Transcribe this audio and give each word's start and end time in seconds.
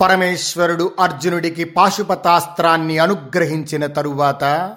పరమేశ్వరుడు 0.00 0.92
అర్జునుడికి 1.00 1.64
పాశుపతాస్త్రాన్ని 1.64 2.98
అనుగ్రహించిన 2.98 3.86
తరువాత 3.86 4.76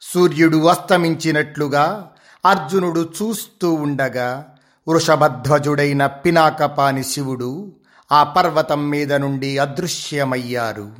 సూర్యుడు 0.00 0.66
అస్తమించినట్లుగా 0.66 2.10
అర్జునుడు 2.46 3.00
చూస్తూ 3.00 3.74
ఉండగా 3.74 4.46
వృషభధ్వజుడైన 4.88 6.06
పినాకపాని 6.06 7.04
శివుడు 7.04 7.72
ఆ 8.12 8.22
పర్వతం 8.22 8.90
మీద 8.90 9.12
నుండి 9.12 9.58
అదృశ్యమయ్యారు. 9.58 10.90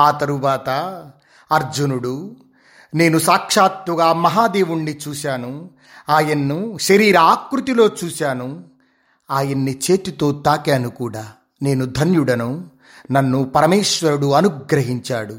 ఆ 0.00 0.10
తరువాత 0.10 0.70
అర్జునుడు 1.52 2.36
నేను 2.94 3.18
సాక్షాత్తుగా 3.18 4.12
మహాదేవుణ్ణి 4.12 4.98
చూశాను. 5.08 5.70
ఆయన్ను 6.08 6.78
శరీర 6.78 7.18
ఆకృతిలో 7.18 7.90
చూశాను. 8.04 8.64
ఆయన్ని 9.30 9.78
చేతితో 9.90 10.32
తాకాను 10.32 10.90
కూడా. 10.90 11.28
నేను 11.62 11.84
ధన్యుడను. 11.84 12.75
నన్ను 13.12 13.44
పరమేశ్వరుడు 13.44 14.32
అనుగ్రహించాడు. 14.32 15.38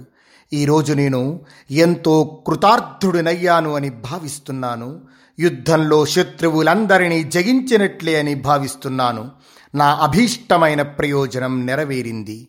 ఈరోజు 0.54 0.94
నేను 0.94 1.42
ఎంతో 1.72 2.44
కృతార్థుడినయ్యాను 2.48 3.76
అని 3.76 3.90
భావిస్తున్నాను. 3.90 5.02
యుద్ధంలో 5.40 6.06
శత్రువులందరినీ 6.06 7.24
జయించినట్లే 7.24 8.20
అని 8.20 8.36
భావిస్తున్నాను. 8.36 9.32
నా 9.76 9.86
అభీష్టమైన 9.86 10.82
ప్రయోజనం 10.82 11.66
నెరవేరింది. 11.66 12.48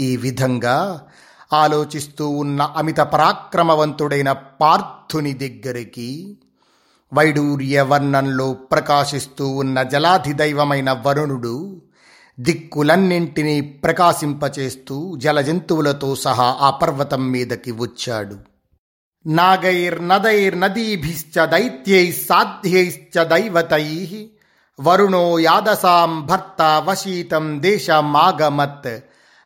ఈ 0.00 0.16
విధంగా 0.16 1.02
ఆలోచిస్తూ 1.52 2.28
ఉన్న 2.28 2.62
అమిత 2.62 3.00
పరాక్రమవంతుడైన 3.00 4.32
పార్థుని 4.32 5.32
దగ్గరికి 5.32 6.38
వైడూర్య 7.14 7.80
వర్ణంలో 7.80 8.52
ప్రకాశిస్తూ 8.52 9.48
ఉన్న 9.48 9.82
జలాధిదైవమైన 9.82 11.02
వరుణుడు 11.06 11.82
దిక్కులన్నింటినీ 12.40 13.60
ప్రకాశింపచేస్తూ 13.60 15.16
జలజంతువులతో 15.16 16.16
సహా 16.16 16.56
ఆ 16.60 16.70
పర్వతం 16.70 17.30
మీదకి 17.30 17.70
వచ్చాడు. 17.70 18.36
నాగైర్నదైర్నదీభిశ్చ 19.26 21.46
దైత్యై 21.46 22.12
సాధ్యైశ్చ 22.12 23.24
దైవతై 23.24 24.28
వరుణో 24.80 25.38
యాదసాం 25.38 26.26
భర్త 26.26 26.62
వశీతం 26.62 27.62
దేశమాగమత్ 27.62 29.00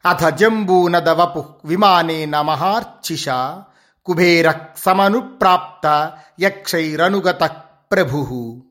అథ 0.06 0.34
జంబూనదవపు 0.34 1.44
విమానేన 1.64 2.40
మహార్చిష 2.40 3.28
కుబేర 4.04 4.54
సమనుప్రాప్త 4.76 6.12
యక్షైరనుగత 6.40 7.50
ప్రభు. 7.92 8.62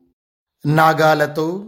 నాగాలతో 0.66 1.64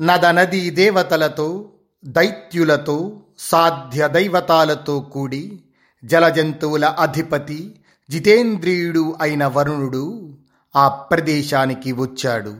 నదనదీ 0.00 0.70
దేవతలతో 0.70 1.72
దైత్యులతో 2.06 3.20
సాధ్య 3.38 4.08
దైవతాలతో 4.08 5.00
కూడి 5.00 5.60
జలజంతువుల 6.04 6.84
అధిపతి 6.84 7.80
జితేంద్రియుడు 8.10 9.14
అయిన 9.20 9.46
వరుణుడు 9.46 10.34
ఆ 10.76 10.88
ప్రదేశానికి 10.88 11.92
వచ్చాడు. 11.92 12.54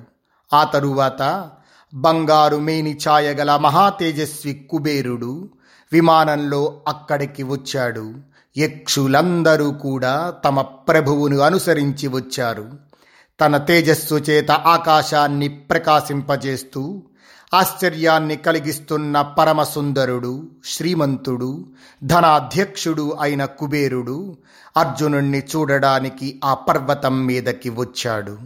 ఆ 0.52 0.64
తరువాత 0.64 1.50
బంగారు 1.94 2.56
మేని 2.56 2.98
ఛాయగల 3.08 3.56
మహాతేజస్వి 3.56 4.68
కుబేరుడు 4.70 5.50
విమానంలో 5.92 6.80
అక్కడికి 6.88 7.42
వచ్చాడు. 7.42 8.14
యక్షులందరూ 8.58 9.70
కూడా 9.70 10.30
తమ 10.44 10.62
ప్రభువును 10.62 11.38
అనుసరించి 11.38 12.08
వచ్చారు. 12.08 12.68
తన 13.40 13.56
తేజస్సు 13.56 14.14
చేత 14.14 14.50
ఆకాశాన్ని 14.50 15.48
ప్రకాశింపజేస్తూ 15.48 17.02
ఆశ్చర్యాన్ని 17.56 18.36
కలిగిస్తున్న 18.36 19.22
పరమసుందరుడు 19.22 20.48
శ్రీమంతుడు 20.64 21.66
ధనాధ్యక్షుడు 22.04 23.16
అయిన 23.20 23.44
కుబేరుడు 23.44 24.36
అర్జునుణ్ణి 24.76 25.38
చూడడానికి 25.38 26.40
ఆ 26.44 26.54
పర్వతం 26.54 27.26
మీదకి 27.26 27.70
వచ్చాడు. 27.70 28.38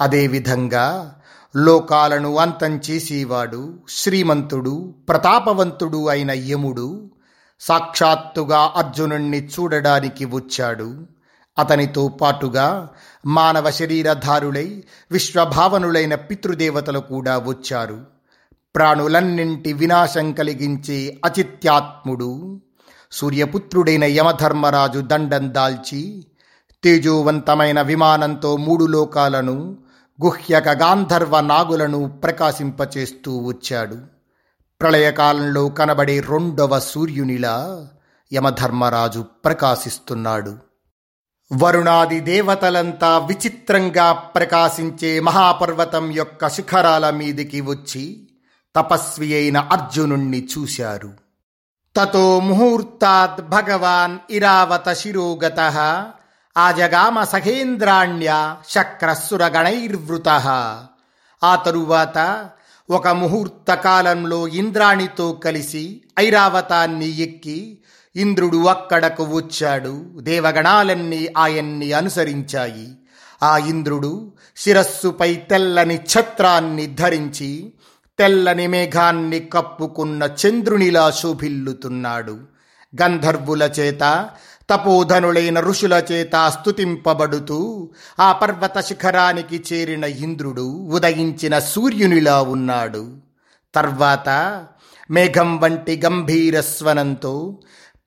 అదేవిధంగా 0.00 1.14
లోకాలను 1.56 2.36
అంతం 2.36 2.80
చేసేవాడు 2.90 3.74
శ్రీమంతుడు 3.88 4.94
ప్రతాపవంతుడు 5.08 6.08
అయిన 6.08 6.30
యముడు 6.30 7.10
సాక్షాత్తుగా 7.60 8.72
అర్జునుణ్ణి 8.76 9.46
చూడడానికి 9.46 10.24
వచ్చాడు. 10.24 11.06
అతనితో 11.58 12.08
పాటుగా 12.08 12.88
మానవ 13.26 13.70
శరీరధారులై 13.70 14.82
విశ్వభావనులైన 15.12 16.14
పితృదేవతలు 16.14 16.98
కూడా 16.98 17.38
వచ్చారు. 17.38 18.13
ప్రాణులన్నింటి 18.74 19.72
వినాశం 19.72 20.32
కలిగించే 20.32 21.20
అచిత్యాత్ముడు 21.24 22.60
సూర్యపుత్రుడైన 23.12 24.04
యమధర్మరాజు 24.04 25.00
దండం 25.00 25.54
దాల్చి 25.54 26.26
తేజోవంతమైన 26.84 27.82
విమానంతో 27.82 28.56
మూడు 28.56 28.84
లోకాలను 28.84 29.78
గుహ్యక 30.24 30.68
గాంధర్వ 30.68 31.40
నాగులను 31.40 32.20
ప్రకాశింపచేస్తూ 32.24 33.38
వచ్చాడు. 33.38 33.98
ప్రళయకాలంలో 34.80 35.68
కనబడే 35.68 36.20
రెండవ 36.20 36.78
సూర్యునిలా 36.78 37.86
యమధర్మరాజు 38.32 39.24
ప్రకాశిస్తున్నాడు. 39.44 40.54
వరుణాది 41.52 42.20
దేవతలంతా 42.20 43.18
విచిత్రంగా 43.18 44.12
ప్రకాశించే 44.12 45.20
మహాపర్వతం 45.20 46.12
యొక్క 46.12 46.48
శిఖరాల 46.48 47.10
మీదికి 47.10 47.60
వచ్చి 47.60 48.28
తపస్వి 48.76 49.34
అయిన 49.34 49.58
అర్జునుణ్ణి 49.58 50.48
చూశారు. 50.58 51.12
తతో 51.96 52.40
ముహూర్తాత్ 52.40 53.40
భగవాన్ 53.48 54.18
ఇరావత 54.30 54.92
శిరోగత 54.92 55.60
ఆజగామ 56.56 57.24
సఖేంద్రాణ్య 57.24 58.56
శక్రసురగణైర్వృత. 58.68 60.28
ఆ 61.44 61.54
తరువాత 61.54 62.48
ఒక 62.90 63.08
ముహూర్త 63.08 63.74
కాలంలో 63.74 64.48
ఇంద్రాణితో 64.48 65.32
కలిసి 65.32 66.02
ఐరావతాన్ని 66.18 67.18
ఎక్కి 67.18 67.78
ఇంద్రుడు 68.16 68.66
అక్కడకు 68.66 69.24
వచ్చాడు. 69.24 70.04
దేవగణాలన్నీ 70.16 71.28
ఆయన్ని 71.38 71.92
అనుసరించాయి. 71.92 72.98
ఆ 73.42 73.58
ఇంద్రుడు 73.58 74.32
శిరస్సుపై 74.56 75.34
తెల్లని 75.34 75.96
ఛత్రాన్ని 75.96 76.86
ధరించి 76.86 77.72
తెల్లని 78.18 78.66
మేఘాన్ని 78.66 79.40
కప్పుకున్న 79.40 80.30
చంద్రునిలా 80.46 81.10
శోభిల్లుతున్నాడు. 81.10 82.38
గంధర్వుల 83.02 83.62
చేత 83.62 84.28
తపోధనులైన 84.70 85.60
ఋషుల 85.60 86.02
చేత 86.12 86.48
స్తుతింపబడుతూ 86.48 87.90
ఆ 88.20 88.32
పర్వత 88.32 88.80
శిఖరానికి 88.80 89.64
చేరిన 89.72 90.04
ఇంద్రుడు 90.04 90.88
ఉదయించిన 90.92 91.58
సూర్యునిలా 91.58 92.42
ఉన్నాడు. 92.42 93.16
తర్వాత 93.74 94.28
మేఘం 95.10 95.60
వంటి 95.60 96.02
గంభీర 96.04 96.60
స్వనంతో 96.60 97.58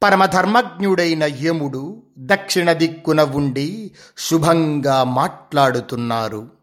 పరమధర్మజ్ఞుడైన 0.04 1.24
యముడు 1.24 2.04
దక్షిణ 2.18 2.72
దిక్కున 2.72 3.22
ఉండి 3.22 3.92
శుభంగా 4.18 5.04
మాట్లాడుతున్నారు. 5.04 6.57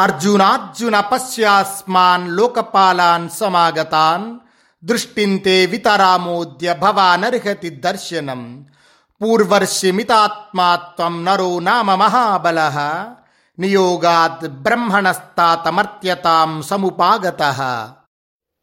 అర్జునార్జున 0.00 1.00
పశ్యాస్మాన్ 1.00 2.36
లోకపాలాన్ 2.36 3.28
సమాగతాన్. 3.28 4.38
దృష్టింతే 4.84 5.66
వితరామోద్య 5.66 6.74
భవానర్హతి 6.74 7.70
దర్శనం. 7.70 8.66
పూర్వర్షిమితాత్మాత్వం 9.22 11.24
నరో 11.24 11.58
నామ 11.58 11.94
మహాబల. 11.94 12.72
నియోగాత్ 13.58 14.48
బ్రహ్మణస్తాతమర్త్యతాం 14.48 16.62
సముపాగత. 16.62 17.42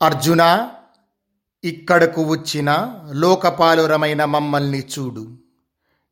అర్జున 0.01 0.69
ఇక్కడకు 1.63 2.23
వచ్చిన 2.23 2.95
లోకపాలురమైన 3.11 4.25
మమ్మల్ని 4.25 4.79
చూడు. 4.79 5.37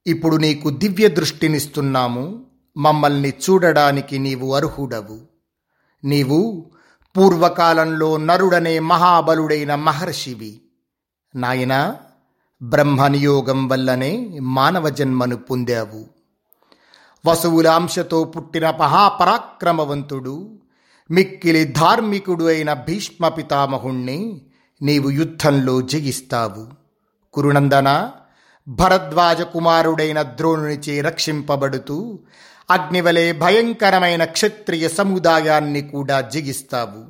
ఇప్పుడు 0.08 0.36
నీకు 0.36 0.70
దివ్య 0.70 1.08
దృష్టినిస్తున్నాము 1.08 2.46
మమ్మల్ని 2.78 3.30
చూడడానికి 3.30 4.20
నీవు 4.20 4.56
అర్హుడవు. 4.56 5.20
నీవు 6.04 6.72
పూర్వకాలంలో 7.18 8.18
నరుడనే 8.18 8.80
మహాబలుడైన 8.80 9.76
మహర్షివి. 9.76 10.62
నాయనా 11.36 11.96
బ్రహ్మనియోగం 12.64 13.68
వల్లనే 13.68 14.38
మానవ 14.42 14.90
జన్మను 14.90 15.36
పొందావు. 15.36 16.06
వసువుల 17.26 17.68
అంశతో 17.68 18.24
పుట్టిన 18.24 18.70
మహాపరాక్రమవంతుడు 18.70 20.60
మిక్కిలి 21.12 21.64
ధార్మికుడు 21.64 22.44
అయిన 22.44 22.74
భీష్మ 22.74 23.28
పితామహుణ్ణి 23.28 24.42
నీవు 24.82 25.10
యుద్ధంలో 25.10 25.82
జయిస్తావు. 25.82 26.68
కురునందన 27.34 28.12
భరద్వాజ 28.68 29.42
కుమారుడైన 29.42 30.22
ద్రోణునిచే 30.22 31.02
రక్షింపబడుతూ 31.02 32.20
అగ్నివలే 32.70 33.32
భయంకరమైన 33.32 34.24
క్షత్రియ 34.24 34.90
సముదాయాన్ని 34.90 35.82
కూడా 35.82 36.22
జిగిస్తావు 36.22 37.06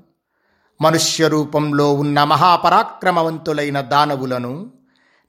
మనుష్య 0.82 1.28
రూపంలో 1.28 1.94
ఉన్న 1.94 2.24
మహాపరాక్రమవంతులైన 2.24 3.82
దానవులను 3.82 4.72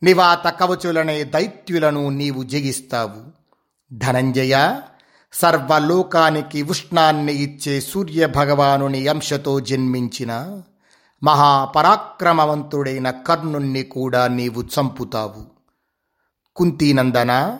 నివాత 0.02 0.46
కవచులనే 0.60 1.24
దైత్యులను 1.24 2.10
నీవు 2.10 2.42
జగిస్తావు 2.42 3.22
ధనంజయ 3.92 4.80
సర్వలోకానికి 5.32 6.62
ఉష్ణాన్ని 6.62 7.32
ఇచ్చే 7.32 7.80
సూర్య 7.80 8.26
భగవానుని 8.26 9.08
అంశతో 9.08 9.60
జన్మించిన 9.60 10.62
మహాపరాక్రమవంతుడైన 11.24 13.10
కర్ణుణ్ణి 13.10 13.82
కూడా 13.82 14.26
నీవు 14.28 14.62
చంపుతావు. 14.62 15.51
కుంతీనందన? 16.56 17.58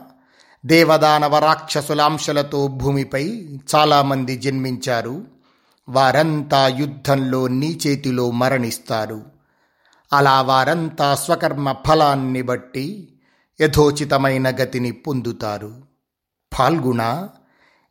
దేవదానవ 0.66 1.38
రాక్షసుల 1.38 2.02
అంశలతో 2.02 2.66
భూమిపై 2.66 3.48
చాలామంది 3.74 4.36
జన్మించారు. 4.36 5.24
వారంతా 5.88 6.68
యుద్ధంలో 6.68 7.48
నీ 7.48 7.80
చేతిలో 7.86 8.30
మరణిస్తారు. 8.30 9.22
అలా 10.12 10.42
వారంతా 10.42 11.14
స్వకర్మ 11.14 11.74
ఫలాన్ని 11.88 12.42
బట్టి 12.42 13.08
యథోచితమైన 13.60 14.50
గతిని 14.50 14.92
పొందుతారు. 14.92 15.82
ఫాల్గుణ 16.54 17.28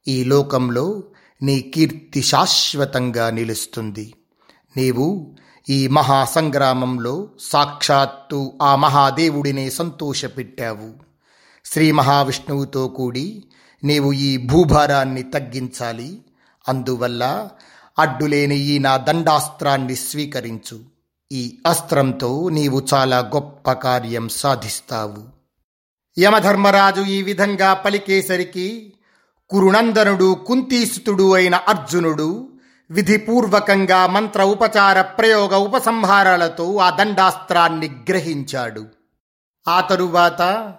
ఈ 0.07 0.23
లోకంలో 0.23 1.03
నీ 1.41 1.61
కీర్తి 1.61 2.21
శాశ్వతంగా 2.21 3.29
నిలుస్తుంది. 3.29 4.13
నీవు 4.77 5.35
ఈ 5.71 5.87
మహాసంగ్రామంలో 5.87 7.27
సాక్షాత్తు 7.39 8.53
ఆ 8.61 8.75
మహాదేవుడినే 8.75 9.69
సంతోషపెట్టావు. 9.69 10.93
శ్రీ 11.65 11.91
మహావిష్ణువుతో 11.91 12.87
కూడి 12.87 13.43
నీవు 13.83 14.13
ఈ 14.13 14.37
భూభారాన్ని 14.37 15.23
తగ్గించాలి. 15.23 16.21
అందువల్ల 16.67 17.49
అడ్డులేని 17.99 18.57
ఈ 18.57 18.79
నా 18.79 18.97
దండాస్త్రాన్ని 18.97 19.95
స్వీకరించు. 19.95 20.79
ఈ 21.31 21.57
అస్త్రంతో 21.67 22.49
నీవు 22.49 22.87
చాలా 22.93 23.19
గొప్ప 23.19 23.71
కార్యం 23.71 24.29
సాధిస్తావు. 24.29 25.41
యమధర్మరాజు 26.19 27.01
ఈ 27.01 27.21
విధంగా 27.21 27.73
పలికేసరికి 27.73 28.93
కురునందనుడు 29.49 30.33
కుంతీసుతుడు 30.33 31.33
అయిన 31.33 31.55
అర్జునుడు 31.55 32.50
విధిపూర్వకంగా 32.91 34.07
మంత్ర 34.07 34.43
ఉపచార 34.43 35.01
ప్రయోగ 35.01 35.55
ఉపసంహారాలతో 35.55 36.77
ఆ 36.77 36.89
దండాస్త్రాన్ని 36.89 38.05
గ్రహించాడు. 38.09 38.85
ఆ 39.67 39.81
తరువాత 39.81 40.73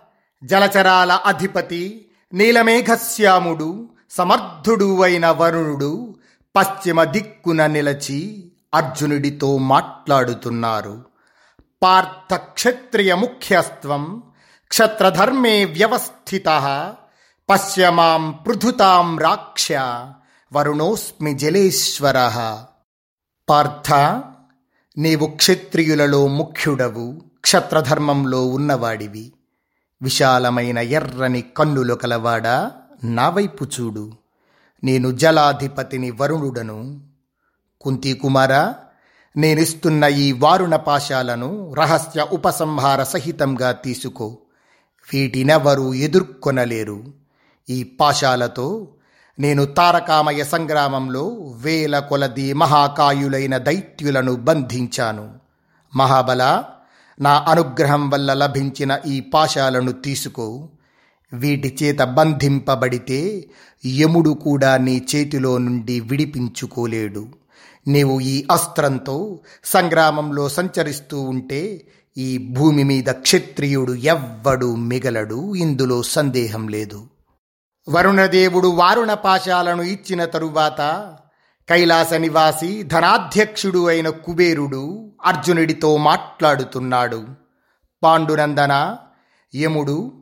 జలచరాల 0.44 1.12
అధిపతి 1.12 2.08
నీలమేఘశ్యాముడు 2.32 3.90
సమర్థుడు 4.10 5.02
అయిన 5.02 5.30
వరుణుడు 5.30 6.14
పశ్చిమ 6.56 7.04
దిక్కున 7.04 7.66
నిలచి 7.66 8.52
అర్జునుడితో 8.74 9.58
మాట్లాడుతున్నారు. 9.58 11.04
పార్థ 11.82 12.34
క్షత్రియ 12.34 13.14
ముఖ్యస్త్వం 13.14 14.22
క్షత్రధర్మే 14.68 15.64
వ్యవస్థిత 15.64 16.46
పశ్యమాం 17.50 18.32
పృథుతాం 18.32 19.18
రాక్ష 19.18 19.68
వరుణోస్మి 20.52 21.34
జలేశ్వర. 21.34 22.14
పార్థ 23.48 23.92
నీవు 24.98 25.26
క్షత్రియులలో 25.26 26.26
ముఖ్యుడవు 26.26 27.22
క్షత్రధర్మంలో 27.40 28.46
ఉన్నవాడివి. 28.46 29.32
విశాలమైన 30.02 30.78
ఎర్రని 30.78 31.42
కన్నులు 31.42 31.94
కలవాడా? 31.94 32.72
నా 33.04 33.28
వైపు 33.28 33.64
చూడు. 33.64 34.12
నేను 34.84 35.10
జలాధిపతిని 35.10 36.10
వరుణుడను. 36.10 37.00
కుంతీకుమార 37.80 38.74
నేనిస్తున్న 39.36 40.04
ఈ 40.04 40.32
వారుణ 40.32 40.76
పాశాలను 40.76 41.74
రహస్య 41.74 42.26
ఉపసంహార 42.32 43.02
సహితంగా 43.02 43.72
తీసుకో. 43.72 44.38
వీటినెవరూ 45.12 45.94
ఎదుర్కొనలేరు. 45.94 47.04
ఈ 47.70 47.82
పాశాలతో 47.82 48.88
నేను 49.38 49.64
తారకామయ 49.64 50.44
సంగ్రామంలో 50.44 51.52
వేల 51.62 51.98
కొలది 51.98 52.52
మహాకాయులైన 52.52 53.56
దైత్యులను 53.56 54.36
బంధించాను. 54.36 55.30
మహాబల 55.96 56.64
నా 57.20 57.44
అనుగ్రహం 57.48 58.10
వల్ల 58.10 58.32
లభించిన 58.32 58.98
ఈ 59.06 59.20
పాశాలను 59.20 59.92
తీసుకో. 59.92 60.68
వీటి 61.32 61.78
చేత 61.82 62.00
బంధింపబడితే 62.00 63.48
యముడు 63.86 64.30
కూడా 64.30 64.76
నీ 64.76 65.06
చేతిలో 65.14 65.58
నుండి 65.58 66.00
విడిపించుకోలేడు. 66.00 67.26
నీవు 67.88 68.20
ఈ 68.20 68.46
అస్త్రంతో 68.50 69.40
సంగ్రామంలో 69.64 70.48
సంచరిస్తూ 70.48 71.20
ఉంటే 71.20 71.86
ఈ 72.16 72.38
భూమి 72.38 72.84
మీద 72.84 73.04
క్షత్రియుడు 73.10 73.92
ఎవ్వడు 73.92 74.74
మిగలడు. 74.74 75.54
ఇందులో 75.54 76.02
సందేహం 76.02 76.68
లేదు. 76.68 77.11
వరుణదేవుడు 77.88 78.68
వారుణ 78.68 79.14
పాశాలను 79.14 79.82
ఇచ్చిన 79.82 80.24
తరువాత 80.24 80.80
కైలాస 81.68 82.12
నివాసి 82.12 82.82
ధనాధ్యక్షుడు 82.82 83.88
అయిన 83.88 84.08
కుబేరుడు 84.08 85.12
అర్జునుడితో 85.24 85.96
మాట్లాడుతున్నాడు. 85.96 87.24
పాండునందన 88.02 88.96
యముడు 89.56 90.12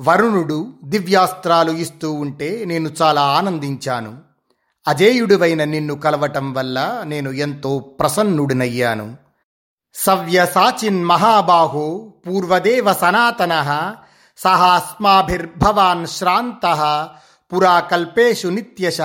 వరుణుడు 0.00 0.74
దివ్యాస్త్రాలు 0.84 1.70
ఇస్తూ 1.70 2.12
ఉంటే 2.12 2.64
నేను 2.64 2.90
చాలా 3.02 3.22
ఆనందించాను. 3.22 4.18
అజేయుడివైన 4.88 5.64
నిన్ను 5.64 5.94
కలవటం 5.94 6.52
వల్ల 6.52 7.02
నేను 7.04 7.30
ఎంతో 7.30 7.78
ప్రసన్నుడినయ్యాను. 7.78 9.16
సవ్యసాచిన్ 9.94 11.04
మహాబాహో 11.04 12.14
పూర్వదేవ 12.26 12.92
సనాతన 12.92 13.52
సహ 14.36 14.62
అస్మాభిర్భవాన్ 14.64 16.06
శ్రాంత 16.06 17.08
పురాకల్పేషు 17.52 18.48
నిత్యశ. 18.48 18.98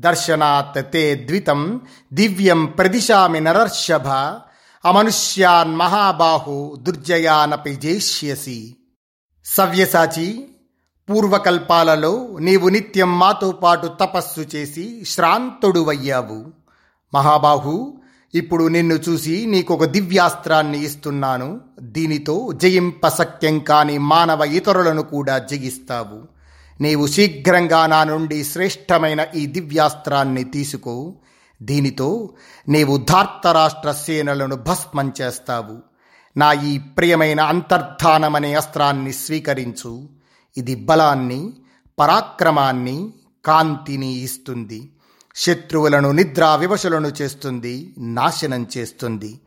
దర్శనాత్ 0.00 0.92
తే 0.92 1.14
ద్వితం 1.14 1.80
దివ్యం 2.12 2.66
ప్రదిశామి 2.66 3.40
నరర్షభ. 3.40 4.08
అమనుష్యాన్ 4.88 5.76
మహాబాహు 5.76 6.76
దుర్జయానపి 6.82 7.76
జయిష్యసి 7.76 8.76
సవ్యసాచి 9.44 10.48
పూర్వకల్పాలలో 11.10 12.36
నీవు 12.40 12.68
నిత్యం 12.68 13.18
మాతో 13.18 13.52
పాటు 13.52 13.86
తపస్సు 13.86 14.40
చేసి 14.40 15.04
శ్రాంతుడువయ్యావు. 15.04 16.46
మహాబాహు 17.14 17.99
ఇప్పుడు 18.34 18.68
నిన్ను 18.68 18.94
చూసి 18.94 19.46
నీకొక 19.46 19.84
దివ్యాస్త్రాన్ని 19.84 20.84
ఇస్తున్నాను. 20.84 21.60
దీనితో 21.80 22.52
జయింపశక్యం 22.52 23.58
కాని 23.58 23.98
మానవ 23.98 24.40
ఇతరులను 24.44 25.02
కూడా 25.02 25.38
జయిస్తావు. 25.38 26.40
నీవు 26.82 27.06
శీఘ్రంగా 27.06 27.86
నా 27.86 28.04
నుండి 28.04 28.44
శ్రేష్టమైన 28.44 29.26
ఈ 29.36 29.46
దివ్యాస్త్రాన్ని 29.46 30.44
తీసుకో. 30.44 31.14
దీనితో 31.62 32.34
నీవు 32.68 32.96
ధార్తరాష్ట్ర 32.96 33.92
సేనలను 33.92 34.56
భస్మం 34.56 35.12
చేస్తావు. 35.20 35.78
నా 36.36 36.52
ఈ 36.52 36.78
ప్రియమైన 36.78 37.40
అంతర్ధానమనే 37.40 38.54
అస్త్రాన్ని 38.54 39.12
స్వీకరించు. 39.12 40.08
ఇది 40.56 40.74
బలాన్ని 40.74 41.52
పరాక్రమాన్ని 41.98 43.12
కాంతిని 43.44 44.12
ఇస్తుంది. 44.12 44.92
శత్రువులను 45.34 46.10
నిద్రా 46.10 46.54
వివశులను 46.54 47.08
చేస్తుంది 47.08 47.94
నాశనం 47.98 48.66
చేస్తుంది. 48.76 49.40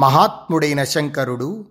మహాత్ముడైన 0.00 0.84
శంకరుడు 0.84 1.66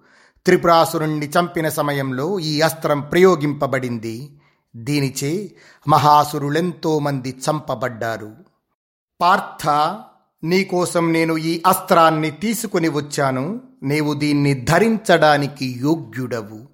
త్రిపురాసురుణ్ణి 0.45 1.29
చంపిన 1.39 1.69
సమయంలో 1.69 2.39
ఈ 2.39 2.61
అస్త్రం 2.61 3.01
ప్రయోగింపబడింది. 3.01 4.39
దీనిచే 4.75 5.55
మహాసురులెంతో 5.87 6.99
మంది 6.99 7.29
చంపబడ్డారు. 7.29 8.31
పార్థ 9.21 9.95
నీకోసం 10.43 11.13
నేను 11.13 11.37
ఈ 11.37 11.61
అస్త్రాన్ని 11.67 12.31
తీసుకుని 12.31 12.89
వచ్చాను. 12.89 13.61
నీవు 13.83 14.13
దీన్ని 14.13 14.53
ధరించడానికి 14.53 15.79
యోగ్యుడవు. 15.79 16.67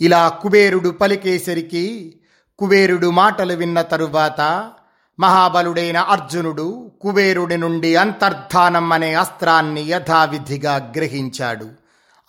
ఇలా 0.00 0.28
కుబేరుడు 0.28 0.88
పలికేసరికి 0.88 2.16
కుబేరుడు 2.58 3.10
మాటలు 3.10 3.54
విన్న 3.54 3.82
తరువాత 3.82 4.72
మహాబలుడైన 5.20 5.98
అర్జునుడు 5.98 6.90
కుబేరుడి 7.00 7.56
నుండి 7.56 7.96
అంతర్ధానం 7.96 8.92
అనే 8.92 9.14
అస్త్రాన్ని 9.14 9.80
యథావిధిగా 9.80 10.92
గ్రహించాడు. 10.96 11.66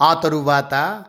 ఆ 0.01 0.13
తరువాత 0.13 1.03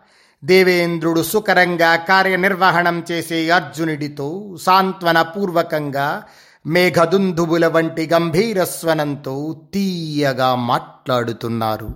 దేవేంద్రుడు 0.44 1.22
సుకరంగా 1.22 1.96
కార్యనిర్వహణం 1.96 3.04
చేసే 3.10 3.50
అర్జునుడితో 3.50 4.56
సాంత్వనపూర్వకంగా 4.62 6.22
మేఘదుంధువుల 6.66 6.66
మేఘదుందుబుల 6.66 7.66
వంటి 7.66 8.08
గంభీర 8.12 8.64
స్వనంతో 8.64 9.62
తీయగా 9.74 10.54
మాట్లాడుతున్నారు. 10.54 11.94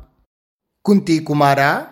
కుంతీకుమార 0.85 1.83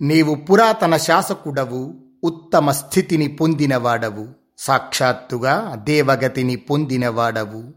నీవు 0.00 0.34
పురాతన 0.34 0.96
శాసకుడవు 0.96 1.94
ఉత్తమ 2.24 2.70
స్థితిని 2.70 3.28
పొందినవాడవు. 3.28 4.39
సాక్షాత్తుగా 4.60 5.74
దేవగతిని 5.84 6.56
పొందినవాడవు. 6.56 7.74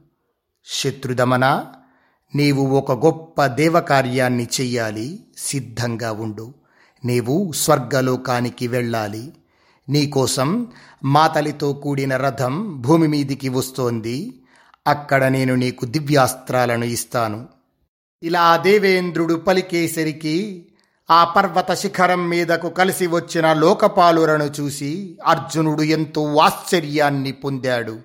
శత్రుదమన 0.65 1.65
నీవు 2.35 2.61
ఒక 2.65 3.05
గొప్ప 3.05 3.45
దేవకార్యాన్ని 3.45 4.47
చెయ్యాలి 4.61 5.19
సిద్ధంగా 5.37 6.11
ఉండు. 6.11 6.53
నీవు 7.05 7.51
స్వర్గలోకానికి 7.51 8.67
వెళ్ళాలి. 8.67 9.33
నీకోసం 9.89 10.67
మాతలితో 11.03 11.73
కూడిన 11.73 12.17
రథం 12.17 12.81
భూమి 12.81 13.07
మీదికి 13.07 13.49
వస్తోంది. 13.49 14.43
అక్కడ 14.87 15.23
నేను 15.23 15.55
నీకు 15.55 15.85
దివ్యాస్త్రాలను 15.85 16.85
ఇస్తాను. 16.85 17.47
ఇలా 18.23 18.57
దేవేంద్రుడు 18.57 19.33
పలికేసరికి 19.33 20.65
ఆ 21.11 21.23
పర్వత 21.23 21.73
శిఖరం 21.73 22.29
మీదకు 22.29 22.69
కలిసి 22.69 23.07
వచ్చిన 23.07 23.53
లోకపాలురను 23.53 24.43
చూసి 24.43 25.17
అర్జునుడు 25.25 25.81
ఎంతో 25.81 26.35
ఆశ్చర్యాన్ని 26.35 27.31
పొందాడు. 27.31 27.97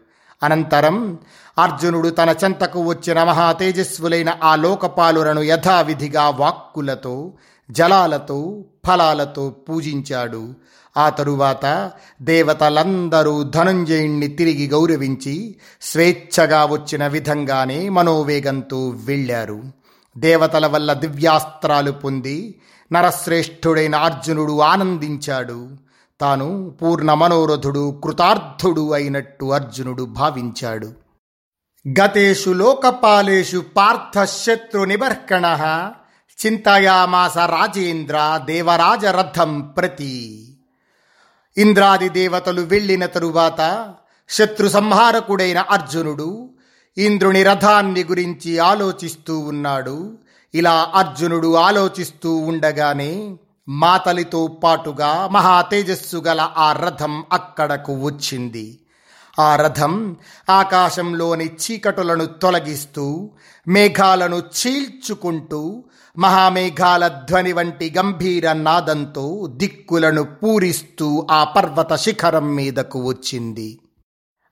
అనంతరం 0.42 1.18
అర్జునుడు 1.58 2.08
తన 2.08 2.34
చెంతకు 2.44 2.80
వచ్చిన 2.80 3.24
మహా 3.24 3.52
తేజస్వులైన 3.52 4.34
ఆ 4.42 4.56
లోకపాలురను 4.56 5.40
యథావిధిగా 5.40 6.30
వాక్కులతో 6.30 7.32
జలాలతో 7.70 8.64
ఫలాలతో 8.86 9.50
పూజించాడు. 9.50 10.54
ఆ 10.96 11.08
తరువాత 11.08 11.90
దేవతలందరూ 12.22 13.42
ధనుంజయుణ్ణి 13.42 14.28
తిరిగి 14.28 14.66
గౌరవించి 14.66 15.56
స్వేచ్ఛగా 15.82 16.64
వచ్చిన 16.64 17.06
విధంగానే 17.06 17.88
మనోవేగంతో 17.88 18.88
వెళ్ళారు. 18.88 19.62
దేవతల 20.18 20.66
వల్ల 20.66 20.92
దివ్యాస్త్రాలు 20.92 21.90
పొంది 21.90 22.60
నరశ్రేష్ఠుడైన 22.92 23.94
అర్జునుడు 23.94 24.60
ఆనందించాడు. 24.60 25.68
తాను 26.20 26.76
పూర్ణ 26.82 27.14
మనోరథుడు 27.14 28.00
కృతార్థుడు 28.04 28.92
అయినట్టు 28.92 29.44
అర్జునుడు 29.44 30.02
భావించాడు. 30.02 30.92
గతేషు 31.88 32.50
లోకపాలేషు 32.50 33.64
పార్థశత్రు 33.76 34.82
నిబర్కణ 34.82 35.56
చింతయామాస 36.46 37.38
రాజేంద్ర 37.38 38.40
దేవరాజరథం 38.44 39.60
ప్రతి. 39.60 40.44
ఇంద్రాది 41.56 42.08
దేవతలు 42.08 42.60
వెళ్ళిన 42.60 43.06
తరువాత 43.06 43.94
శత్రు 44.28 44.68
సంహారకుడైన 44.68 45.58
అర్జునుడు 45.58 46.50
ఇంద్రుని 46.98 47.42
రథాన్ని 47.42 48.04
గురించి 48.04 48.58
ఆలోచిస్తూ 48.58 49.38
ఉన్నాడు. 49.38 50.18
ఇలా 50.54 50.92
అర్జునుడు 50.94 51.54
ఆలోచిస్తూ 51.54 52.36
ఉండగానే 52.36 53.36
మాతలితో 53.68 54.46
పాటుగా 54.46 55.28
మహా 55.32 55.60
తేజస్సు 55.60 56.16
గల 56.16 56.50
ఆ 56.56 56.72
రథం 56.72 57.24
అక్కడకు 57.32 58.04
వచ్చింది. 58.04 58.78
ఆ 59.38 59.56
రథం 59.56 60.16
ఆకాశంలోని 60.50 61.44
చీకటులను 61.44 62.24
తొలగిస్తూ 62.24 63.30
మేఘాలను 63.68 64.36
చీల్చుకుంటూ 64.36 65.84
మహామేఘాల 66.18 67.08
ధ్వని 67.08 67.52
వంటి 67.52 67.94
గంభీర 67.98 68.52
నాదంతో 68.52 69.46
దిక్కులను 69.50 70.22
పూరిస్తూ 70.22 71.26
ఆ 71.30 71.44
పర్వత 71.44 71.94
శిఖరం 71.94 72.54
మీదకు 72.54 73.08
వచ్చింది. 73.08 73.78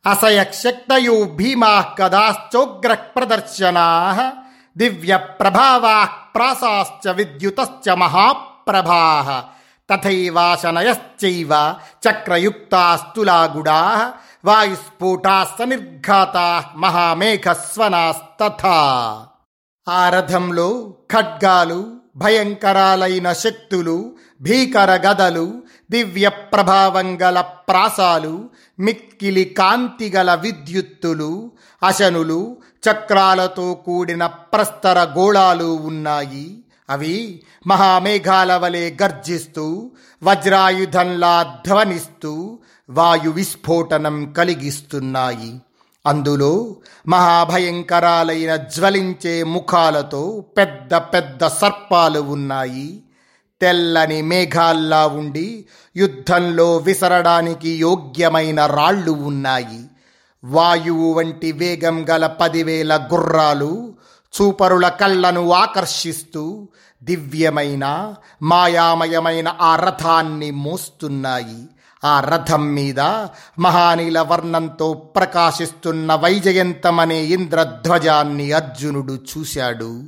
అసయశక్తయో 0.06 1.24
భీమా 1.24 1.80
కదాశ్చోగ్ర 1.98 2.94
ప్రదర్శనా 2.94 4.32
దివ్య 4.76 5.18
ప్రభావా 5.40 6.04
ప్రాసాశ్చ 6.34 7.12
విద్యుతశ్చ 7.12 7.94
మహాప్రభా 7.94 9.44
తథైవాశనయశ్చైవ 9.88 11.76
చక్రయుక్తాస్తులాగుడా 12.06 14.12
వాయుస్ఫోటాస్త 14.44 15.62
నిర్ఘాతా 15.62 16.64
మహామేఘస్వనాస్తథా 16.76 18.78
ఆ 19.86 20.08
రథంలో 20.08 20.94
ఖడ్గాలు 21.12 21.96
భయంకరాలైన 22.16 23.32
శక్తులు 23.32 24.14
భీకర 24.40 24.90
గదలు 24.90 25.54
దివ్య 25.90 26.28
ప్రభావం 26.28 27.22
గల 27.22 27.40
ప్రాసాలు 27.40 28.50
మిక్కిలి 28.78 29.44
కాంతిగల 29.44 30.34
విద్యుత్తులు 30.34 31.52
అశనులు 31.82 32.56
చక్రాలతో 32.90 33.74
కూడిన 33.74 34.26
ప్రస్తర 34.26 35.04
గోళాలు 35.04 35.64
ఉన్నాయి. 35.64 36.64
అవి 36.90 37.42
మహామేఘాల 37.66 38.56
వలె 38.56 38.90
గర్జిస్తూ 39.02 39.90
వజ్రాయుధంలా 40.22 41.56
ధ్వనిస్తూ 41.66 42.58
వాయు 42.90 43.30
విస్ఫోటనం 43.30 44.32
కలిగిస్తున్నాయి. 44.32 45.60
అందులో 46.06 46.76
మహాభయంకరాలైన 47.08 48.56
జ్వలించే 48.56 49.42
ముఖాలతో 49.42 50.44
పెద్ద 50.56 50.94
పెద్ద 50.94 51.46
సర్పాలు 51.46 52.20
ఉన్నాయి. 52.20 53.02
తెల్లని 53.60 54.22
మేఘాల్లా 54.22 55.06
ఉండి 55.06 55.66
యుద్ధంలో 55.96 56.76
విసరడానికి 56.76 57.70
యోగ్యమైన 57.70 58.66
రాళ్ళు 58.66 59.10
ఉన్నాయి. 59.10 59.84
వాయువు 60.44 61.12
వంటి 61.12 61.52
వేగం 61.52 62.06
గల 62.10 62.26
పదివేల 62.26 63.08
గుర్రాలు 63.12 63.94
చూపరుల 64.34 64.88
కళ్ళను 64.88 65.52
ఆకర్షిస్తూ 65.52 66.68
దివ్యమైన 67.02 68.14
మాయామయమైన 68.42 69.54
ఆ 69.60 69.76
రథాన్ని 69.76 70.50
మోస్తున్నాయి. 70.50 71.68
ఆ 72.04 72.20
రథం 72.20 72.74
మీద 72.74 73.00
మహానీల 73.58 74.20
వర్ణంతో 74.20 74.92
ప్రకాశిస్తున్న 74.92 76.14
వైజయంతమనే 76.14 77.20
ఇంద్రధ్వజాన్ని 77.22 78.52
అర్జునుడు 78.52 79.12
చూశాడు. 79.12 80.02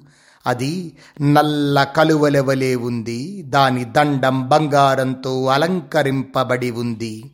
అది 0.49 0.97
నల్ల 1.21 1.85
కలువలెవలే 1.85 2.75
ఉంది. 2.75 3.43
దాని 3.47 3.85
దండం 3.85 4.49
బంగారంతో 4.49 5.47
అలంకరింపబడి 5.47 6.71
ఉంది. 6.71 7.31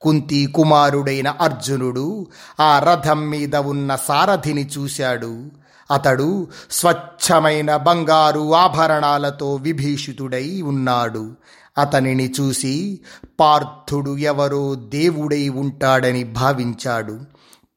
కుంతి 0.00 0.46
కుమారుడైన 0.46 1.28
అర్జునుడు 1.28 2.26
ఆ 2.60 2.78
రథం 2.78 3.30
మీద 3.30 3.56
ఉన్న 3.56 3.96
సారథిని 3.96 4.70
చూశాడు. 4.78 5.46
అతడు 5.90 6.46
స్వచ్ఛమైన 6.70 7.76
బంగారు 7.76 8.54
ఆభరణాలతో 8.54 9.54
విభీషితుడై 9.54 10.62
ఉన్నాడు. 10.62 11.30
అతనిని 11.78 12.34
చూసి 12.40 13.00
పార్థుడు 13.40 14.16
ఎవరో 14.16 14.74
దేవుడై 14.74 15.48
ఉంటాడని 15.48 16.24
భావించాడు. 16.24 17.20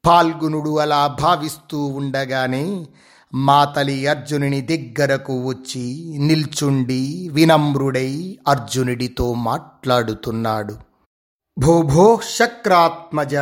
పాల్గునుడు 0.06 0.78
అలా 0.78 1.06
భావిస్తూ 1.06 1.84
ఉండగానే 1.84 2.86
మాతలి 3.34 4.06
అర్జునుని 4.06 4.60
దగ్గరకు 4.60 5.46
వచ్చి 5.46 6.14
నిల్చుండి 6.18 7.28
వినమ్రుడై 7.32 8.38
అర్జునుడితో 8.48 9.34
మాట్లాడుతున్నాడు. 9.34 10.76
భూభో 11.58 12.20
శక్రాత్మజ 12.24 13.34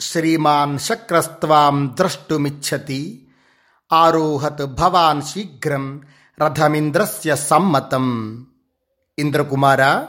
శ్రీమాన్ 0.00 0.78
శక్రస్త్వాం 0.78 1.94
ద్రష్టుమిచ్చతి. 1.96 3.26
ఆరోహత్ 3.92 4.66
భవాన్ 4.66 5.22
శీఘ్రం 5.22 6.00
రథమింద్రస్య 6.42 7.36
సమ్మతం. 7.36 8.46
ఇంద్రకుమార 9.18 10.06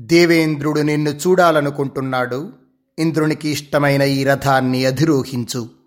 దేవేంద్రుడు 0.00 0.80
నిన్ను 0.80 1.10
చూడాలనుకుంటున్నాడు. 1.10 2.52
ఇంద్రునికి 2.98 3.48
ఇష్టమైన 3.48 4.02
ఈ 4.02 4.24
రథాన్ని 4.24 4.86
అధిరోహించు. 4.86 5.83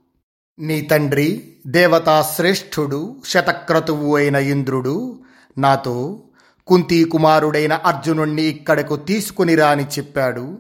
నీ 0.60 0.82
తండ్రి 0.82 1.58
దేవతా 1.68 2.22
శ్రేష్ఠుడు 2.22 3.16
శతక్రతువు 3.26 4.16
అయిన 4.16 4.36
ఇంద్రుడు 4.36 5.20
నాతో 5.58 6.24
కుంతీ 6.68 7.04
కుమారుడైన 7.04 7.74
అర్జునుణ్ణి 7.74 8.44
ఇక్కడకు 8.44 8.96
తీసుకునిరా 8.96 9.70
అని 9.70 9.84
చెప్పాడు. 9.84 10.58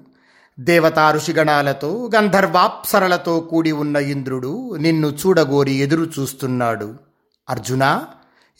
దేవతా 0.59 1.11
ఋషిగణాలతో 1.11 2.09
గంధర్వాప్సరలతో 2.15 3.39
కూడి 3.39 3.71
ఉన్న 3.71 3.95
ఇంద్రుడు 3.95 4.75
నిన్ను 4.75 5.07
చూడగోరి 5.07 5.73
ఎదురు 5.73 6.11
చూస్తున్నాడు. 6.19 6.95
అర్జున 7.49 8.03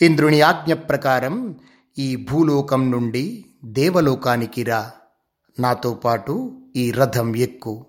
ఇంద్రుని 0.02 0.42
ఆజ్ఞ 0.42 0.74
ప్రకారం 0.74 1.56
ఈ 1.98 2.16
భూలోకం 2.16 2.92
నుండి 2.92 3.46
దేవలోకానికి 3.66 4.64
రా. 4.64 4.92
నాతో 5.60 5.94
పాటు 5.94 6.62
ఈ 6.76 6.92
రథం 6.92 7.36
ఎక్కు. 7.36 7.86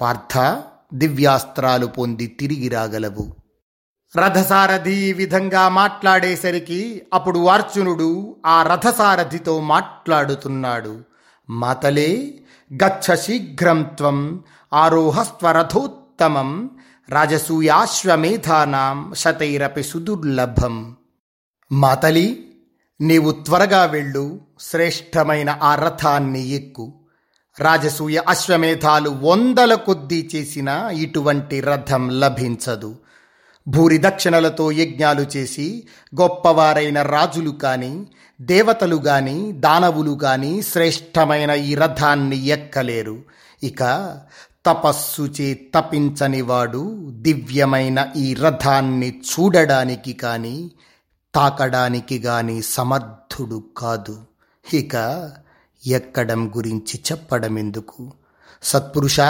పార్థ 0.00 0.62
దివ్యాస్త్రాలు 0.92 1.86
పొంది 1.86 2.26
తిరిగి 2.26 2.68
రాగలవు. 2.68 3.36
రథసారథి 4.16 4.92
ఈ 4.92 5.12
విధంగా 5.12 5.68
మాట్లాడేసరికి 5.68 7.02
అప్పుడు 7.12 7.46
అర్జునుడు 7.46 8.36
ఆ 8.46 8.62
రథసారథితో 8.62 9.60
మాట్లాడుతున్నాడు. 9.60 11.04
మాతలే 11.50 12.40
గచ్చ 12.84 13.14
శీఘ్రం 13.14 13.82
త్వం 13.82 14.44
ఆరోహస్వరథోత్తమం 14.72 16.70
రాజసూయాశ్వమేధానాం 17.08 19.14
శతైరపి 19.14 19.82
సుదుర్లభం. 19.82 20.96
మాతలి 21.72 22.50
నీవు 23.00 23.30
త్వరగా 23.30 23.84
వెళ్ళు 23.84 24.40
శ్రేష్టమైన 24.60 25.58
ఆ 25.62 25.74
రథాన్ని 25.74 26.48
ఎక్కు. 26.48 27.01
రాజసూయ 27.60 28.16
అశ్వమేధాలు 28.28 29.10
వందల 29.10 29.74
కొద్దీ 29.74 30.30
చేసిన 30.34 30.88
ఇటువంటి 30.92 31.60
రథం 31.60 32.20
లభించదు. 32.20 32.96
భూరి 33.68 33.98
దక్షిణలతో 33.98 34.72
యజ్ఞాలు 34.72 35.22
చేసి 35.22 35.86
గొప్పవారైన 36.20 37.02
రాజులు 37.02 37.50
కానీ 37.50 38.06
దేవతలు 38.40 38.96
కానీ 38.96 39.52
దానవులు 39.52 40.10
కానీ 40.10 40.62
శ్రేష్టమైన 40.62 41.50
ఈ 41.50 41.74
రథాన్ని 41.74 42.46
ఎక్కలేరు. 42.46 43.22
ఇక 43.62 43.82
తపస్సుచే 44.66 45.60
తపించని 45.74 46.42
వాడు 46.42 46.98
దివ్యమైన 47.10 48.12
ఈ 48.16 48.34
రథాన్ని 48.34 49.22
చూడడానికి 49.30 50.12
కానీ 50.12 50.70
తాకడానికి 51.34 52.18
కానీ 52.18 52.62
సమర్థుడు 52.62 53.62
కాదు. 53.76 54.18
ఇక 54.74 54.96
ఎక్కడం 55.86 56.52
గురించి 56.56 57.00
చెప్పడమెందుకు? 57.12 58.12
సత్పురుష 58.62 59.20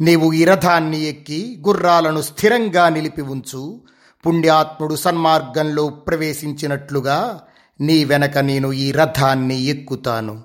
నీవు 0.00 0.32
ఈ 0.32 0.44
రథాన్ని 0.44 1.02
ఎక్కి 1.02 1.62
గుర్రాలను 1.66 2.22
స్థిరంగా 2.22 2.88
నిలిపి 2.88 3.22
ఉంచు. 3.22 3.80
పుణ్యాత్ముడు 4.26 4.94
సన్మార్గంలో 4.94 5.88
ప్రవేశించినట్లుగా 5.88 7.40
నీ 7.80 8.04
వెనక 8.04 8.38
నేను 8.38 8.72
ఈ 8.72 8.92
రథాన్ని 8.92 9.62
ఎక్కుతాను. 9.62 10.42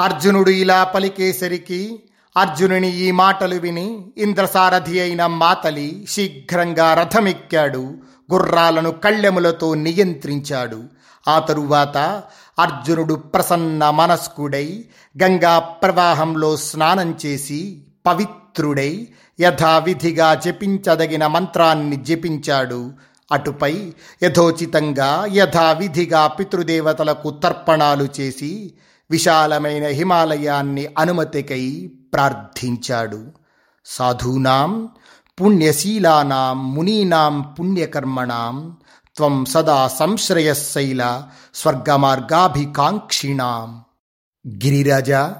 అర్జునుడు 0.00 0.50
ఇలా 0.50 0.84
పలికేసరికి 0.84 2.02
అర్జునుని 2.36 2.96
ఈ 2.96 3.10
మాటలు 3.10 3.54
విని 3.54 4.12
ఇంద్రసారథి 4.18 5.00
అయిన 5.00 5.26
మాతలి 5.26 6.06
శీఘ్రంగా 6.08 6.94
రథమెక్కాడు. 6.94 7.94
గుర్రాలను 8.32 8.90
కళ్ళెములతో 8.90 9.74
నియంత్రించాడు. 9.74 10.84
ఆ 11.28 11.38
తరువాత 11.38 12.22
అర్జునుడు 12.58 13.14
ప్రసన్న 13.14 13.90
మనస్కుడై 13.90 14.84
గంగా 15.22 15.58
ప్రవాహంలో 15.58 16.56
స్నానం 16.56 17.18
చేసి 17.26 17.82
పవిత్రుడై 18.06 19.08
యథావిధిగా 19.40 20.34
జపించదగిన 20.34 21.26
మంత్రాన్ని 21.26 21.96
జపించాడు. 21.96 22.92
అటుపై 23.32 23.92
యథోచితంగా 24.22 25.26
యథావిధిగా 25.32 26.26
పితృదేవతలకు 26.26 27.30
తర్పణాలు 27.30 28.08
చేసి 28.20 28.74
విశాలమైన 29.10 29.86
హిమాలయాన్ని 29.86 30.88
అనుమతికై 30.98 31.90
ప్రార్థించాడు. 32.14 33.26
సాధూనాం 33.86 34.88
పుణ్యశీలానాం 35.40 36.74
మునీనాం 36.74 37.54
పుణ్యకర్మణాం 37.58 38.76
త్వం 39.16 39.44
సదా 39.44 39.88
సంశ్రయశైల 39.88 41.22
స్వర్గమార్గాభికాంక్షిణాం. 41.54 43.84
గిరిరాజా 44.48 45.36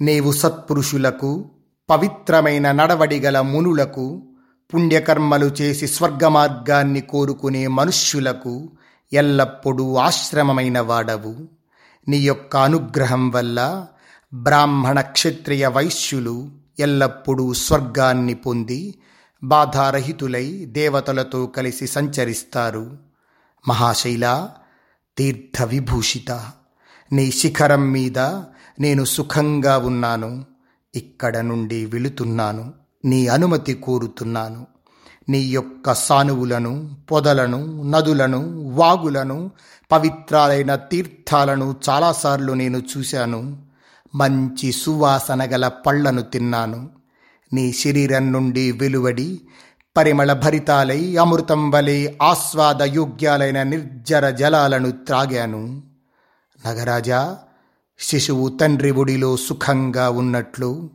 నీవు 0.00 0.32
సత్పురుషులకు 0.32 1.50
పవిత్రమైన 1.90 2.72
నడవడిగల 2.72 3.40
మునులకు 3.40 4.22
పుణ్యకర్మలు 4.74 5.46
చేసి 5.46 5.86
స్వర్గమార్గాన్ని 5.86 7.00
కోరుకునే 7.00 7.66
మనుష్యులకు 7.66 8.70
ఎల్లప్పుడూ 9.12 9.96
ఆశ్రమమైన 9.96 10.80
వాడవు. 10.80 11.48
నీ 12.08 12.16
యొక్క 12.16 12.56
అనుగ్రహం 12.56 13.30
వల్ల 13.30 13.86
బ్రాహ్మణ 14.34 15.00
క్షత్రియ 15.00 15.66
వైశ్యులు 15.66 16.50
ఎల్లప్పుడూ 16.78 17.54
స్వర్గాన్ని 17.54 18.34
పొంది 18.34 18.94
బాధారహితులై 19.46 20.64
దేవతలతో 20.64 21.46
కలిసి 21.46 21.86
సంచరిస్తారు. 21.86 22.96
మహాశైల 23.68 24.48
తీర్థ 25.18 25.62
విభూషిత 25.62 26.50
నీ 27.12 27.30
శిఖరం 27.30 27.92
మీద 27.92 28.18
నేను 28.80 29.04
సుఖంగా 29.04 29.78
ఉన్నాను. 29.78 30.44
ఇక్కడ 30.94 31.36
నుండి 31.36 31.86
వెళుతున్నాను. 31.86 32.74
నీ 33.04 33.26
అనుమతి 33.26 33.74
కోరుతున్నాను. 33.74 34.66
నీ 35.28 35.38
యొక్క 35.38 35.94
సానువులను 35.94 36.96
పొదలను 37.10 37.82
నదులను 37.82 38.70
వాగులను 38.70 39.50
పవిత్రాలైన 39.92 40.74
తీర్థాలను 40.74 41.76
చాలాసార్లు 41.88 42.52
నేను 42.52 42.82
చూశాను. 42.96 43.62
మంచి 44.14 44.72
సువాసన 44.72 45.44
గల 45.44 45.68
పళ్ళను 45.68 46.22
తిన్నాను. 46.22 46.95
నీ 47.56 47.72
శరీరం 47.72 48.32
నుండి 48.32 48.72
వెలువడి 48.72 49.40
పరిమళ 49.96 50.32
భరితాలై 50.32 51.16
అమృతం 51.16 51.70
వలె 51.70 52.12
ఆస్వాద 52.22 52.82
యోగ్యాలైన 52.82 53.62
నిర్జర 53.62 54.30
జలాలను 54.30 54.90
త్రాగాను. 54.90 55.82
నగరాజా 56.66 57.38
శిశువు 57.98 58.48
తండ్రి 58.48 58.90
ఒడిలో 58.90 59.36
సుఖంగా 59.36 60.10
ఉన్నట్లు 60.10 60.90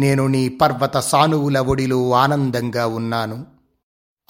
నేను 0.00 0.26
నీ 0.26 0.48
పర్వత 0.48 0.96
సానువుల 0.96 1.58
ఒడిలో 1.58 2.12
ఆనందంగా 2.12 2.86
ఉన్నాను. 2.86 3.46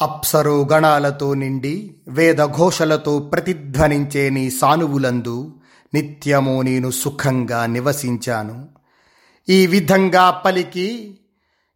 అప్సరో 0.01 0.69
గణాలతో 0.73 1.35
నిండి 1.35 1.97
వేదఘోషలతో 2.09 3.19
ప్రతిధ్వనించే 3.19 4.31
నీ 4.31 4.51
సానువులందు 4.51 5.55
నిత్యము 5.95 6.63
నేను 6.63 6.91
సుఖంగా 6.91 7.67
నివసించాను. 7.67 8.69
ఈ 9.49 9.67
విధంగా 9.67 10.31
పలికి 10.31 11.20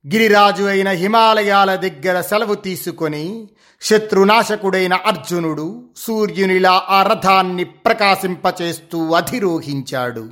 గిరిరాజు 0.06 0.64
అయిన 0.64 0.88
హిమాలయాల 0.88 1.74
దగ్గర 1.74 2.20
సెలవు 2.20 2.54
తీసుకొని 2.54 3.48
శత్రునాశకుడైన 3.80 4.94
అర్జునుడు 4.94 5.84
సూర్యునిలా 5.96 6.82
ఆ 6.88 7.02
రథాన్ని 7.02 7.64
ప్రకాశింపచేస్తూ 7.64 9.12
అధిరోహించాడు. 9.12 10.28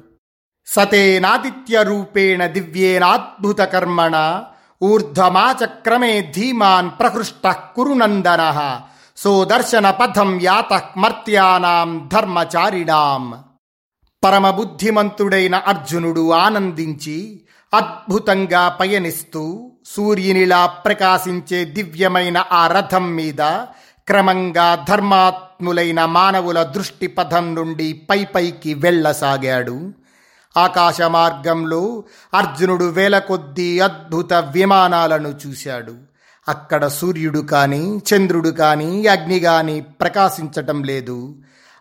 సతేనాదిత్య 0.67 1.83
రూపేణ 1.83 2.47
దివ్యేనాద్భుత 2.47 3.59
కర్మణ 3.59 4.45
ఊర్ధ్వమాచక్రమే 4.83 6.33
ధీమాన్ 6.37 6.91
ప్రహృష్ట 6.99 7.47
కురునందన 7.47 8.81
సోదర్శన 9.17 9.91
పథం 9.91 10.41
యాతమర్త్యానాం 10.43 12.11
ధర్మచారిణాం. 12.13 13.45
పరమబుద్ధిమంతుడైన 14.25 15.55
అర్జునుడు 15.55 16.33
ఆనందించి 16.33 17.41
అద్భుతంగా 17.75 18.69
పయనిస్తూ 18.69 19.73
సూర్యునిలా 19.87 20.67
ప్రకాశించే 20.67 21.65
దివ్యమైన 21.65 22.45
ఆ 22.53 22.67
రథం 22.67 23.17
మీద 23.17 23.41
క్రమంగా 24.07 24.85
ధర్మాత్ములైన 24.89 26.05
మానవుల 26.05 26.63
దృష్టి 26.63 27.07
పథం 27.07 27.55
నుండి 27.55 27.93
పై 28.11 28.25
పైకి 28.25 28.75
వెళ్ళసాగాడు. 28.75 29.93
ఆకాశ 30.57 31.03
మార్గంలో 31.03 32.05
అర్జునుడు 32.35 32.85
వేల 32.85 33.19
కొద్దీ 33.19 33.79
అద్భుత 33.79 34.33
విమానాలను 34.33 35.35
చూశాడు. 35.47 35.95
అక్కడ 36.49 36.87
సూర్యుడు 36.87 37.39
కానీ 37.39 37.99
చంద్రుడు 37.99 38.49
కానీ 38.49 39.07
అగ్ని 39.07 39.41
కానీ 39.41 39.81
ప్రకాశించటం 39.81 40.85
లేదు. 40.85 41.37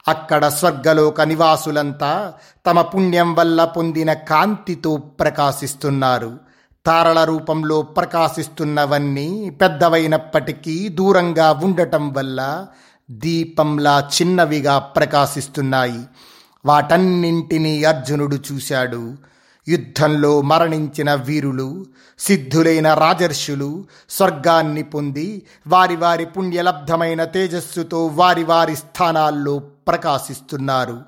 అక్కడ 0.08 0.48
స్వర్గలోక 0.48 1.22
నివాసులంతా 1.22 2.34
తమ 2.68 2.82
పుణ్యం 2.82 3.36
వల్ల 3.36 3.66
పొందిన 3.66 4.14
కాంతితో 4.14 4.98
ప్రకాశిస్తున్నారు. 4.98 6.40
తారల 6.86 7.24
రూపంలో 7.24 7.82
ప్రకాశిస్తున్నవన్నీ 7.82 9.50
పెద్దవైనప్పటికీ 9.50 10.88
దూరంగా 10.88 11.52
ఉండటం 11.52 12.14
వల్ల 12.14 12.68
దీపంలా 13.12 14.10
చిన్నవిగా 14.22 14.80
ప్రకాశిస్తున్నాయి. 14.80 16.04
వాటన్నింటినీ 16.66 17.84
అర్జునుడు 17.84 18.38
చూశాడు. 18.52 19.18
యుద్ధంలో 19.68 20.42
మరణించిన 20.42 21.14
వీరులు 21.14 21.86
సిద్ధులైన 22.20 22.94
రాజర్షులు 22.94 23.86
స్వర్గాన్ని 24.10 24.84
పొంది 24.84 25.42
వారి 25.68 25.96
వారి 25.96 26.26
పుణ్యలబ్ధమైన 26.26 27.24
తేజస్సుతో 27.24 28.06
వారి 28.06 28.44
వారి 28.44 28.76
స్థానాల్లో 28.76 29.62
ప్రకాశిస్తున్నారు. 29.88 31.02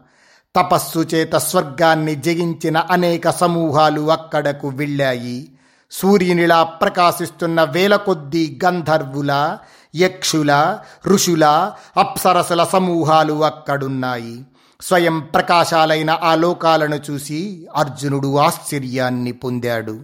తపస్సు 0.56 1.00
చేత 1.00 1.36
స్వర్గాన్ని 1.36 2.16
జయించిన 2.16 2.78
అనేక 2.78 3.30
సమూహాలు 3.30 4.12
అక్కడకు 4.12 4.68
వెళ్ళాయి. 4.68 5.52
సూర్యునిలా 5.92 6.64
ప్రకాశిస్తున్న 6.64 7.64
వేల 7.64 7.96
కొద్దీ 7.96 8.60
గంధర్వుల 8.66 9.58
యక్షుల 9.96 10.80
ఋషుల 11.08 11.72
అప్సరసుల 11.98 12.64
సమూహాలు 12.64 13.44
అక్కడున్నాయి. 13.44 14.46
స్వయం 14.82 15.20
ప్రకాశాలైన 15.20 16.20
ఆ 16.24 16.36
లోకాలను 16.36 16.96
చూసి 16.96 17.68
అర్జునుడు 17.76 18.38
ఆశ్చర్యాన్ని 18.38 19.32
పొందాడు. 19.32 20.00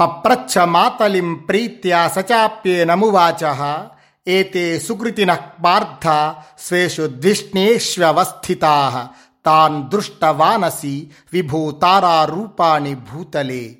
పప్రచ్ఛ 0.00 0.64
మాతలిం 0.64 1.34
ప్రీత్యా 1.34 2.08
సచాప్యేనమువాచ 2.08 3.44
ఏతే 4.28 4.78
సుకృతిన 4.78 5.34
పార్థ 5.34 6.34
స్వేషు 6.60 7.06
ద్విష్ణేష్వస్థితా 7.06 9.08
తాన్ 9.46 9.90
దృష్టవానసి 9.90 11.10
విభూతారారూపాణి 11.32 12.94
భూతలే. 12.94 13.78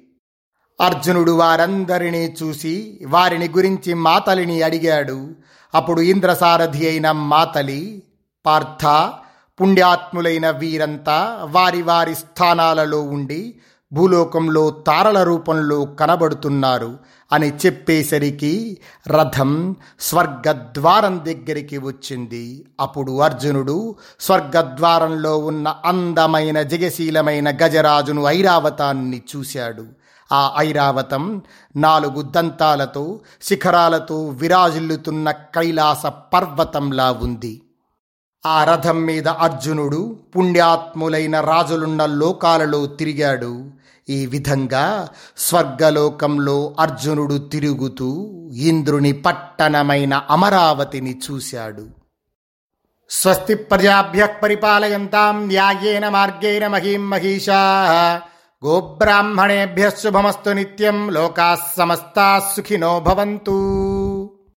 అర్జునుడు 0.80 1.33
వారందరినీ 1.33 2.37
చూసి 2.42 3.00
వారిని 3.07 3.48
గురించి 3.48 3.94
మాతలిని 3.94 4.62
అడిగాడు. 4.62 5.30
అప్పుడు 5.74 6.00
ఇంద్రసారథి 6.00 6.88
అయిన 6.88 7.11
మాతలి 7.11 8.02
పార్థ 8.46 9.12
పుణ్యాత్ములైన 9.61 10.50
వీరంతా 10.50 11.48
వారి 11.50 11.83
వారి 11.83 12.14
స్థానాలలో 12.14 13.00
ఉండి 13.00 13.54
భూలోకంలో 13.94 14.70
తారల 14.70 15.22
రూపంలో 15.22 15.85
కనబడుతున్నారు 15.85 16.98
అని 17.33 17.52
చెప్పేసరికి 17.66 18.78
రథం 19.07 19.76
స్వర్గద్వారం 20.00 21.18
దగ్గరికి 21.18 21.78
వచ్చింది. 21.78 22.66
అప్పుడు 22.80 23.20
అర్జునుడు 23.20 23.94
స్వర్గద్వారంలో 24.20 25.38
ఉన్న 25.38 25.74
అందమైన 25.85 26.62
జగశీలమైన 26.62 27.50
గజరాజును 27.50 28.22
ఐరావతాన్ని 28.22 29.22
చూశాడు. 29.37 29.85
ఆ 30.33 30.54
ఐరావతం 30.59 31.42
నాలుగు 31.76 32.22
దంతాలతో 32.22 33.20
శిఖరాలతో 33.42 34.28
విరాజిల్లుతున్న 34.28 35.30
కైలాస 35.30 36.07
పర్వతంలా 36.07 37.11
ఉంది. 37.12 37.61
ఆ 38.46 38.64
రథం 38.64 39.00
మీద 39.00 39.28
అర్జునుడు 39.28 40.16
పుణ్యాత్ములైన 40.37 41.40
రాజులున్న 41.40 42.07
లోకాలలో 42.07 42.87
తిరిగాడు. 42.87 43.64
ఈ 44.09 44.27
విధంగా 44.27 45.09
స్వర్గలోకంలో 45.38 46.77
అర్జునుడు 46.81 47.38
తిరుగుతూ 47.38 48.31
ఇంద్రుని 48.55 49.12
పట్టణమైన 49.12 50.23
అమరావతిని 50.31 51.21
చూశాడు. 51.31 51.87
స్వస్తి 53.11 53.55
ప్రజాభ్య 53.55 54.29
పరిపాలయంతాం 54.43 55.47
న్యాయేన 55.47 56.09
మార్గేణ 56.09 56.67
మహీం 56.67 57.11
మహిషా. 57.11 57.61
గోబ్రాహ్మణేభ్య 58.64 59.90
శుభమస్తు 59.90 60.51
నిత్యం 60.51 61.11
లోకా 61.11 61.59
సమస్తా 61.77 62.53
సుఖినో 62.57 63.01
భవంతు. 63.01 63.93